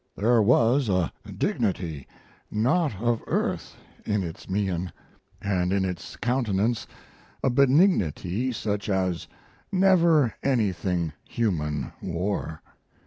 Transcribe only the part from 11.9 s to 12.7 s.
wore.